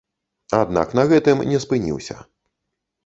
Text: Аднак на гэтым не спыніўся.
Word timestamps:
Аднак 0.61 0.95
на 0.99 1.03
гэтым 1.13 1.45
не 1.53 1.61
спыніўся. 1.67 2.17